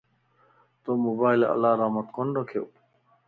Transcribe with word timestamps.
تو 0.83 0.91
موبائل 1.05 1.41
الارمت 1.53 2.07
ڪون 2.15 2.27
رکيو؟ 2.37 2.65